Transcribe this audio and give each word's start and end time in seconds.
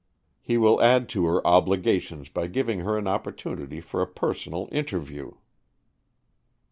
He 0.41 0.57
will 0.57 0.81
add 0.81 1.07
to 1.09 1.27
her 1.27 1.45
obligations 1.45 2.27
by 2.27 2.47
giving 2.47 2.79
her 2.79 2.97
an 2.97 3.07
opportunity 3.07 3.79
for 3.79 4.01
a 4.01 4.07
personal 4.07 4.67
interview." 4.71 5.33